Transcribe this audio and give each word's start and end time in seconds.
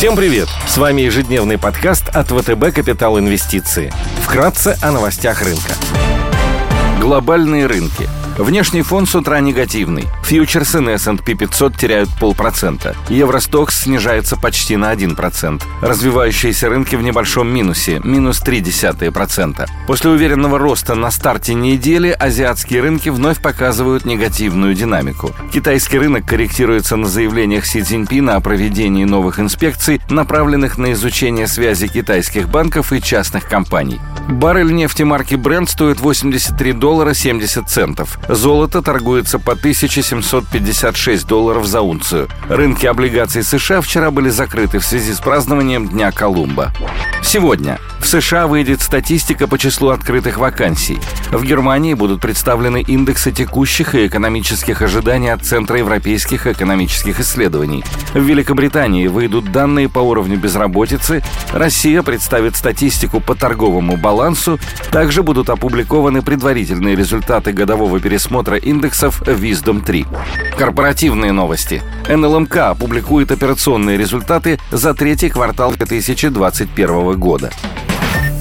Всем 0.00 0.16
привет! 0.16 0.48
С 0.66 0.78
вами 0.78 1.02
ежедневный 1.02 1.58
подкаст 1.58 2.08
от 2.08 2.28
ВТБ 2.28 2.74
«Капитал 2.74 3.18
Инвестиции». 3.18 3.92
Вкратце 4.22 4.78
о 4.80 4.92
новостях 4.92 5.42
рынка. 5.42 5.74
Глобальные 6.98 7.66
рынки– 7.66 8.08
Внешний 8.40 8.80
фон 8.80 9.06
с 9.06 9.14
утра 9.14 9.40
негативный. 9.40 10.06
Фьючерсы 10.30 10.78
на 10.78 10.90
S&P 10.90 11.34
500 11.34 11.76
теряют 11.76 12.08
полпроцента. 12.20 12.94
Евростокс 13.08 13.82
снижается 13.82 14.36
почти 14.36 14.76
на 14.76 14.92
1%. 14.94 15.60
Развивающиеся 15.80 16.68
рынки 16.68 16.94
в 16.94 17.02
небольшом 17.02 17.48
минусе– 17.48 18.00
минус 18.04 18.40
0,3%. 18.40 19.66
После 19.88 20.08
уверенного 20.08 20.56
роста 20.60 20.94
на 20.94 21.10
старте 21.10 21.54
недели 21.54 22.10
азиатские 22.10 22.80
рынки 22.80 23.08
вновь 23.08 23.42
показывают 23.42 24.04
негативную 24.04 24.74
динамику. 24.74 25.32
Китайский 25.52 25.98
рынок 25.98 26.26
корректируется 26.26 26.94
на 26.94 27.08
заявлениях 27.08 27.66
Си 27.66 27.82
Цзиньпина 27.82 28.36
о 28.36 28.40
проведении 28.40 29.02
новых 29.02 29.40
инспекций, 29.40 30.00
направленных 30.08 30.78
на 30.78 30.92
изучение 30.92 31.48
связи 31.48 31.88
китайских 31.88 32.48
банков 32.48 32.92
и 32.92 33.02
частных 33.02 33.48
компаний. 33.48 33.98
Баррель 34.28 34.72
нефти 34.72 35.02
марки 35.02 35.34
Brent 35.34 35.68
стоит 35.68 35.98
83 35.98 36.72
доллара 36.72 37.14
70 37.14 37.68
центов. 37.68 38.20
Золото 38.28 38.80
торгуется 38.80 39.40
по 39.40 39.56
1756 40.20 41.26
долларов 41.26 41.66
за 41.66 41.80
унцию. 41.80 42.28
Рынки 42.48 42.86
облигаций 42.86 43.42
США 43.42 43.80
вчера 43.80 44.10
были 44.10 44.28
закрыты 44.28 44.78
в 44.78 44.84
связи 44.84 45.12
с 45.12 45.20
празднованием 45.20 45.88
Дня 45.88 46.12
Колумба. 46.12 46.72
Сегодня 47.22 47.78
в 48.00 48.06
США 48.06 48.46
выйдет 48.46 48.80
статистика 48.80 49.46
по 49.46 49.58
числу 49.58 49.90
открытых 49.90 50.38
вакансий. 50.38 50.98
В 51.30 51.44
Германии 51.44 51.94
будут 51.94 52.20
представлены 52.20 52.80
индексы 52.80 53.30
текущих 53.30 53.94
и 53.94 54.06
экономических 54.06 54.82
ожиданий 54.82 55.28
от 55.28 55.44
Центра 55.44 55.78
европейских 55.78 56.46
экономических 56.46 57.20
исследований. 57.20 57.84
В 58.14 58.20
Великобритании 58.20 59.06
выйдут 59.06 59.52
данные 59.52 59.88
по 59.88 60.00
уровню 60.00 60.38
безработицы. 60.38 61.22
Россия 61.52 62.02
представит 62.02 62.56
статистику 62.56 63.20
по 63.20 63.34
торговому 63.34 63.96
балансу. 63.96 64.58
Также 64.90 65.22
будут 65.22 65.50
опубликованы 65.50 66.22
предварительные 66.22 66.96
результаты 66.96 67.52
годового 67.52 68.00
пересмотра 68.00 68.56
индексов 68.56 69.22
Wisdom 69.22 69.84
3. 69.84 70.06
Корпоративные 70.58 71.32
новости. 71.32 71.82
НЛМК 72.08 72.56
опубликует 72.56 73.30
операционные 73.30 73.98
результаты 73.98 74.58
за 74.70 74.94
третий 74.94 75.28
квартал 75.28 75.72
2021 75.72 77.18
года. 77.18 77.50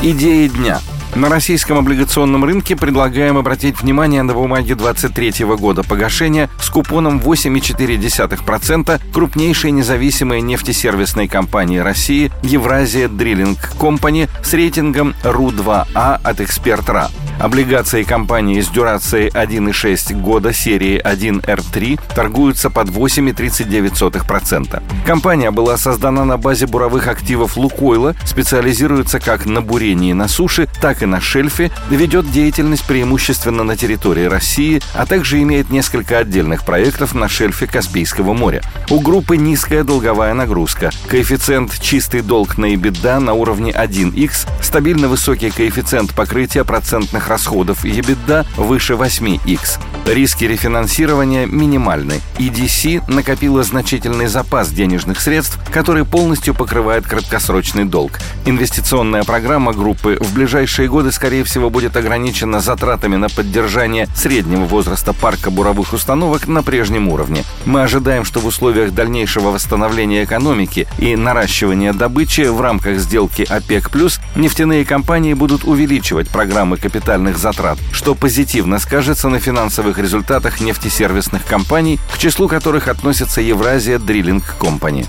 Идеи 0.00 0.46
дня. 0.46 0.80
На 1.18 1.28
российском 1.28 1.78
облигационном 1.78 2.44
рынке 2.44 2.76
предлагаем 2.76 3.38
обратить 3.38 3.80
внимание 3.80 4.22
на 4.22 4.34
бумаги 4.34 4.74
2023 4.74 5.46
года 5.56 5.82
погашения 5.82 6.48
с 6.62 6.70
купоном 6.70 7.18
8,4% 7.18 9.00
крупнейшей 9.12 9.72
независимой 9.72 10.42
нефтесервисной 10.42 11.26
компании 11.26 11.78
России 11.78 12.30
Евразия 12.42 13.08
Дриллинг 13.08 13.58
Компани 13.80 14.28
с 14.44 14.54
рейтингом 14.54 15.16
РУ-2А 15.24 16.20
от 16.22 16.40
Эксперт.РА. 16.40 17.10
Облигации 17.40 18.02
компании 18.02 18.60
с 18.60 18.68
дюрацией 18.68 19.28
1,6 19.28 20.20
года 20.20 20.52
серии 20.52 21.00
1R3 21.00 22.00
торгуются 22.14 22.68
под 22.68 22.88
8,39%. 22.88 24.82
Компания 25.06 25.52
была 25.52 25.76
создана 25.76 26.24
на 26.24 26.36
базе 26.36 26.66
буровых 26.66 27.06
активов 27.06 27.56
Лукойла, 27.56 28.16
специализируется 28.24 29.20
как 29.20 29.46
на 29.46 29.62
бурении 29.62 30.12
на 30.12 30.26
суше, 30.26 30.68
так 30.80 31.02
и 31.02 31.06
на 31.08 31.20
шельфе, 31.20 31.70
ведет 31.90 32.30
деятельность 32.30 32.84
преимущественно 32.84 33.64
на 33.64 33.76
территории 33.76 34.24
России, 34.24 34.80
а 34.94 35.06
также 35.06 35.42
имеет 35.42 35.70
несколько 35.70 36.18
отдельных 36.18 36.64
проектов 36.64 37.14
на 37.14 37.28
шельфе 37.28 37.66
Каспийского 37.66 38.34
моря. 38.34 38.62
У 38.90 39.00
группы 39.00 39.36
низкая 39.36 39.82
долговая 39.82 40.34
нагрузка, 40.34 40.90
коэффициент 41.08 41.78
чистый 41.80 42.20
долг 42.20 42.58
на 42.58 42.66
EBITDA 42.74 43.18
на 43.18 43.32
уровне 43.32 43.72
1x, 43.72 44.48
стабильно 44.62 45.08
высокий 45.08 45.50
коэффициент 45.50 46.14
покрытия 46.14 46.64
процентных 46.64 47.28
расходов 47.28 47.84
EBITDA 47.84 48.46
выше 48.56 48.94
8x. 48.94 49.80
Риски 50.06 50.44
рефинансирования 50.44 51.46
минимальны. 51.46 52.20
EDC 52.38 53.10
накопила 53.10 53.62
значительный 53.62 54.26
запас 54.26 54.70
денежных 54.70 55.20
средств, 55.20 55.58
который 55.72 56.04
полностью 56.04 56.54
покрывает 56.54 57.06
краткосрочный 57.06 57.84
долг. 57.84 58.12
Инвестиционная 58.46 59.24
программа 59.24 59.72
группы 59.72 60.18
в 60.20 60.34
ближайшие 60.34 60.87
годы, 60.88 61.12
скорее 61.12 61.44
всего, 61.44 61.70
будет 61.70 61.96
ограничена 61.96 62.60
затратами 62.60 63.16
на 63.16 63.28
поддержание 63.28 64.08
среднего 64.14 64.64
возраста 64.64 65.12
парка 65.12 65.50
буровых 65.50 65.92
установок 65.92 66.48
на 66.48 66.62
прежнем 66.62 67.08
уровне. 67.08 67.44
Мы 67.64 67.82
ожидаем, 67.82 68.24
что 68.24 68.40
в 68.40 68.46
условиях 68.46 68.92
дальнейшего 68.92 69.50
восстановления 69.50 70.24
экономики 70.24 70.86
и 70.98 71.16
наращивания 71.16 71.92
добычи 71.92 72.42
в 72.42 72.60
рамках 72.60 72.98
сделки 72.98 73.46
ОПЕК+, 73.48 73.90
нефтяные 74.36 74.84
компании 74.84 75.34
будут 75.34 75.64
увеличивать 75.64 76.28
программы 76.28 76.76
капитальных 76.76 77.38
затрат, 77.38 77.78
что 77.92 78.14
позитивно 78.14 78.78
скажется 78.78 79.28
на 79.28 79.38
финансовых 79.38 79.98
результатах 79.98 80.60
нефтесервисных 80.60 81.44
компаний, 81.44 81.98
к 82.12 82.18
числу 82.18 82.48
которых 82.48 82.88
относится 82.88 83.40
Евразия 83.40 83.98
Дриллинг 83.98 84.56
Компани. 84.58 85.06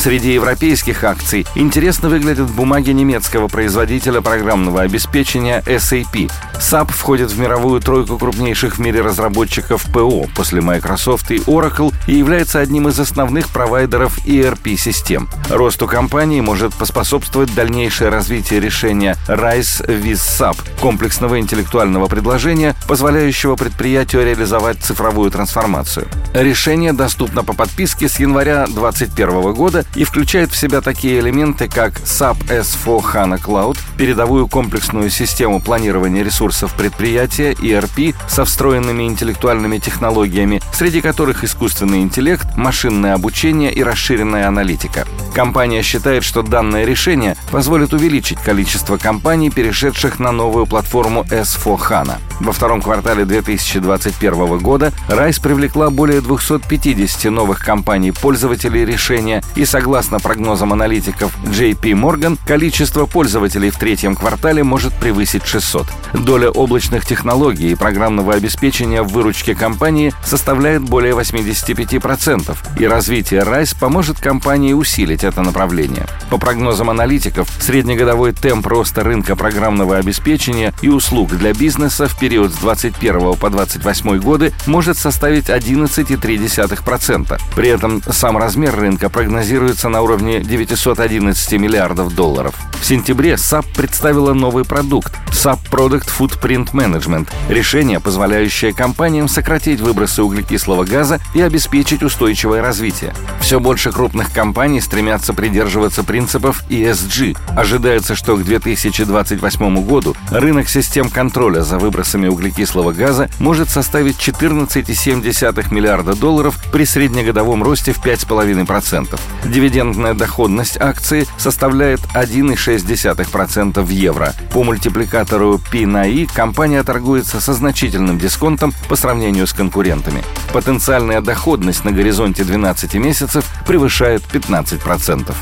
Среди 0.00 0.32
европейских 0.32 1.04
акций 1.04 1.46
интересно 1.54 2.08
выглядят 2.08 2.48
бумаги 2.48 2.90
немецкого 2.90 3.48
производителя 3.48 4.22
программного 4.22 4.80
обеспечения 4.80 5.62
SAP. 5.66 6.32
SAP 6.54 6.90
входит 6.90 7.30
в 7.30 7.38
мировую 7.38 7.82
тройку 7.82 8.16
крупнейших 8.16 8.76
в 8.76 8.78
мире 8.78 9.02
разработчиков 9.02 9.84
ПО 9.92 10.26
после 10.34 10.62
Microsoft 10.62 11.30
и 11.32 11.36
Oracle 11.40 11.92
и 12.06 12.14
является 12.14 12.60
одним 12.60 12.88
из 12.88 12.98
основных 12.98 13.50
провайдеров 13.50 14.24
ERP-систем. 14.26 15.28
Росту 15.50 15.86
компании 15.86 16.40
может 16.40 16.74
поспособствовать 16.74 17.54
дальнейшее 17.54 18.08
развитие 18.08 18.58
решения 18.60 19.18
RISE 19.28 19.86
with 19.86 20.14
SAP– 20.14 20.56
комплексного 20.80 21.38
интеллектуального 21.38 22.06
предложения, 22.06 22.74
позволяющего 22.88 23.54
предприятию 23.56 24.24
реализовать 24.24 24.78
цифровую 24.78 25.30
трансформацию. 25.30 26.08
Решение 26.32 26.94
доступно 26.94 27.44
по 27.44 27.52
подписке 27.52 28.08
с 28.08 28.18
января 28.18 28.64
2021 28.66 29.52
года 29.52 29.84
и 29.94 30.04
включает 30.04 30.50
в 30.50 30.56
себя 30.56 30.80
такие 30.80 31.20
элементы, 31.20 31.68
как 31.68 32.00
SAP 32.00 32.46
S4 32.48 33.00
HANA 33.12 33.42
Cloud, 33.42 33.78
передовую 33.96 34.48
комплексную 34.48 35.10
систему 35.10 35.60
планирования 35.60 36.22
ресурсов 36.22 36.74
предприятия, 36.74 37.52
ERP 37.52 38.14
со 38.28 38.44
встроенными 38.44 39.04
интеллектуальными 39.04 39.78
технологиями, 39.78 40.62
среди 40.72 41.00
которых 41.00 41.44
искусственный 41.44 42.02
интеллект, 42.02 42.56
машинное 42.56 43.14
обучение 43.14 43.72
и 43.72 43.82
расширенная 43.82 44.48
аналитика. 44.48 45.06
Компания 45.34 45.82
считает, 45.82 46.24
что 46.24 46.42
данное 46.42 46.84
решение 46.84 47.36
позволит 47.50 47.92
увеличить 47.92 48.40
количество 48.40 48.96
компаний, 48.96 49.50
перешедших 49.50 50.18
на 50.18 50.32
новую 50.32 50.66
платформу 50.66 51.22
S4 51.22 51.78
HANA. 51.78 52.18
Во 52.40 52.52
втором 52.52 52.80
квартале 52.80 53.24
2021 53.24 54.58
года 54.58 54.92
RISE 55.08 55.42
привлекла 55.42 55.90
более 55.90 56.20
250 56.20 57.30
новых 57.30 57.60
компаний-пользователей 57.64 58.84
решения 58.84 59.42
и, 59.56 59.64
согласно 59.70 60.18
прогнозам 60.18 60.72
аналитиков 60.72 61.32
JP 61.44 61.92
Morgan, 61.92 62.36
количество 62.44 63.06
пользователей 63.06 63.70
в 63.70 63.78
третьем 63.78 64.16
квартале 64.16 64.64
может 64.64 64.92
превысить 64.92 65.46
600. 65.46 65.86
Доля 66.12 66.50
облачных 66.50 67.06
технологий 67.06 67.70
и 67.70 67.76
программного 67.76 68.34
обеспечения 68.34 69.04
в 69.04 69.12
выручке 69.12 69.54
компании 69.54 70.12
составляет 70.24 70.82
более 70.82 71.14
85%, 71.14 72.56
и 72.80 72.84
развитие 72.84 73.42
RISE 73.42 73.78
поможет 73.78 74.18
компании 74.18 74.72
усилить 74.72 75.22
это 75.22 75.40
направление. 75.42 76.06
По 76.30 76.38
прогнозам 76.38 76.90
аналитиков, 76.90 77.48
среднегодовой 77.60 78.32
темп 78.32 78.66
роста 78.66 79.04
рынка 79.04 79.36
программного 79.36 79.98
обеспечения 79.98 80.74
и 80.82 80.88
услуг 80.88 81.30
для 81.30 81.52
бизнеса 81.52 82.08
в 82.08 82.18
период 82.18 82.52
с 82.52 82.56
21 82.56 83.36
по 83.36 83.50
28 83.50 84.18
годы 84.18 84.52
может 84.66 84.98
составить 84.98 85.48
11,3%. 85.48 87.40
При 87.54 87.68
этом 87.68 88.02
сам 88.10 88.36
размер 88.36 88.74
рынка 88.74 89.08
прогнозируется 89.08 89.59
на 89.88 90.00
уровне 90.00 90.40
911 90.40 91.52
миллиардов 91.52 92.14
долларов. 92.14 92.54
В 92.80 92.86
сентябре 92.86 93.34
SAP 93.34 93.66
представила 93.76 94.32
новый 94.32 94.64
продукт 94.64 95.12
SAP 95.28 95.58
Product 95.70 96.08
Footprint 96.18 96.72
Management– 96.72 97.28
решение, 97.48 98.00
позволяющее 98.00 98.72
компаниям 98.72 99.28
сократить 99.28 99.80
выбросы 99.80 100.22
углекислого 100.22 100.84
газа 100.84 101.20
и 101.34 101.42
обеспечить 101.42 102.02
устойчивое 102.02 102.62
развитие. 102.62 103.14
Все 103.40 103.60
больше 103.60 103.92
крупных 103.92 104.32
компаний 104.32 104.80
стремятся 104.80 105.34
придерживаться 105.34 106.04
принципов 106.04 106.64
ESG. 106.70 107.36
Ожидается, 107.56 108.14
что 108.14 108.36
к 108.36 108.44
2028 108.44 109.84
году 109.84 110.16
рынок 110.30 110.68
систем 110.68 111.10
контроля 111.10 111.60
за 111.60 111.78
выбросами 111.78 112.28
углекислого 112.28 112.92
газа 112.92 113.28
может 113.38 113.68
составить 113.68 114.16
14,7 114.16 115.74
миллиарда 115.74 116.16
долларов 116.16 116.58
при 116.72 116.84
среднегодовом 116.84 117.62
росте 117.62 117.92
в 117.92 118.02
5,5%. 118.04 119.20
Дивидендная 119.50 120.14
доходность 120.14 120.80
акции 120.80 121.26
составляет 121.36 122.00
1,6% 122.14 123.82
в 123.82 123.88
евро. 123.88 124.32
По 124.52 124.62
мультипликатору 124.62 125.60
P 125.72 125.86
на 125.86 126.02
I 126.02 126.26
компания 126.26 126.84
торгуется 126.84 127.40
со 127.40 127.52
значительным 127.52 128.16
дисконтом 128.16 128.72
по 128.88 128.94
сравнению 128.94 129.48
с 129.48 129.52
конкурентами. 129.52 130.22
Потенциальная 130.52 131.20
доходность 131.20 131.84
на 131.84 131.90
горизонте 131.90 132.44
12 132.44 132.94
месяцев 132.94 133.44
превышает 133.66 134.22
15%. 134.32 135.34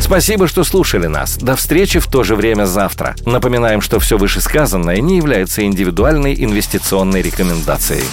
Спасибо, 0.00 0.46
что 0.46 0.62
слушали 0.62 1.08
нас. 1.08 1.36
До 1.36 1.56
встречи 1.56 1.98
в 1.98 2.06
то 2.06 2.22
же 2.22 2.36
время 2.36 2.66
завтра. 2.66 3.16
Напоминаем, 3.26 3.80
что 3.80 3.98
все 3.98 4.18
вышесказанное 4.18 5.00
не 5.00 5.16
является 5.16 5.64
индивидуальной 5.64 6.34
инвестиционной 6.44 7.22
рекомендацией. 7.22 8.04